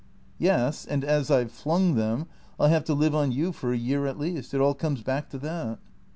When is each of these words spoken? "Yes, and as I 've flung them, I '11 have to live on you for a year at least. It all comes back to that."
"Yes, 0.49 0.83
and 0.87 1.03
as 1.05 1.29
I 1.29 1.45
've 1.45 1.51
flung 1.51 1.93
them, 1.93 2.21
I 2.59 2.63
'11 2.63 2.73
have 2.73 2.83
to 2.85 2.95
live 2.95 3.13
on 3.13 3.31
you 3.31 3.51
for 3.51 3.71
a 3.71 3.77
year 3.77 4.07
at 4.07 4.17
least. 4.17 4.51
It 4.51 4.59
all 4.59 4.73
comes 4.73 5.03
back 5.03 5.29
to 5.29 5.37
that." 5.37 5.77